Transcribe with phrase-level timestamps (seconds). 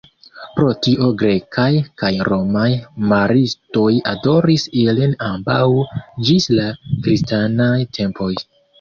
[0.59, 1.65] Pro tio grekaj
[2.03, 2.65] kaj romaj
[3.13, 5.63] maristoj adoris ilin ambaŭ
[6.03, 6.69] ĝis la
[7.07, 8.37] kristanaj tempoj.